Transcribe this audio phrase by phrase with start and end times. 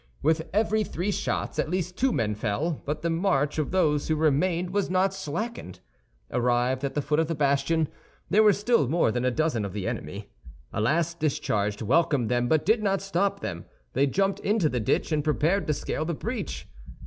[0.23, 4.15] With every three shots at least two men fell; but the march of those who
[4.15, 5.79] remained was not slackened.
[6.31, 7.87] Arrived at the foot of the bastion,
[8.27, 10.31] there were still more than a dozen of the enemy.
[10.73, 15.11] A last discharge welcomed them, but did not stop them; they jumped into the ditch,
[15.11, 16.67] and prepared to scale the breach.